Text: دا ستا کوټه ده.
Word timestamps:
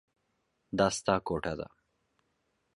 دا 0.77 0.87
ستا 0.97 1.15
کوټه 1.27 1.53
ده. 1.59 1.67